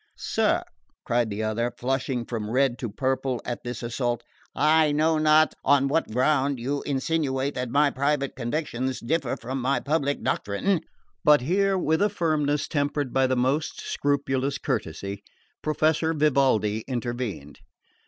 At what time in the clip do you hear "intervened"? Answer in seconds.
16.87-17.59